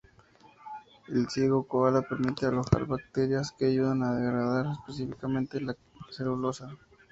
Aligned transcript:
El 1.09 1.29
ciego 1.29 1.57
del 1.59 1.67
koala 1.67 2.01
permite 2.01 2.47
alojar 2.47 2.87
bacterias 2.87 3.51
que 3.51 3.65
ayudan 3.67 4.01
a 4.01 4.15
degradar 4.15 4.65
específicamente 4.79 5.61
la 5.61 5.77
celulosa. 6.09 6.75